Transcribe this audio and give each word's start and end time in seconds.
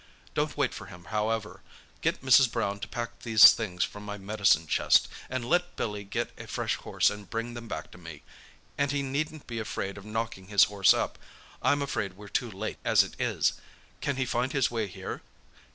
"Don't 0.33 0.57
wait 0.57 0.73
for 0.73 0.87
him, 0.87 1.05
however; 1.13 1.61
get 2.01 2.23
Mrs. 2.23 2.51
Brown 2.51 2.79
to 2.79 2.87
pack 2.87 3.19
these 3.19 3.51
things 3.51 3.83
from 3.83 4.03
my 4.03 4.17
medicine 4.17 4.65
chest, 4.65 5.07
and 5.29 5.47
let 5.47 5.75
Billy 5.75 6.03
get 6.03 6.31
a 6.39 6.47
fresh 6.47 6.73
horse 6.77 7.11
and 7.11 7.29
bring 7.29 7.53
them 7.53 7.67
back 7.67 7.91
to 7.91 7.99
me, 7.99 8.23
and 8.79 8.89
he 8.89 9.03
needn't 9.03 9.45
be 9.45 9.59
afraid 9.59 9.99
of 9.99 10.03
knocking 10.03 10.47
his 10.47 10.63
horse 10.63 10.91
up. 10.95 11.19
I'm 11.61 11.83
afraid 11.83 12.13
we're 12.13 12.29
too 12.29 12.49
late 12.49 12.79
as 12.83 13.03
it 13.03 13.13
is. 13.21 13.53
Can 14.01 14.15
he 14.15 14.25
find 14.25 14.53
his 14.53 14.71
way 14.71 14.87
here?" 14.87 15.21